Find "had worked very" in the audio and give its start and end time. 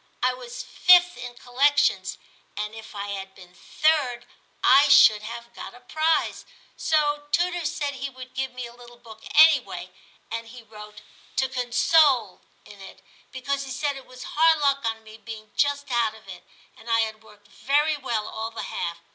17.01-17.95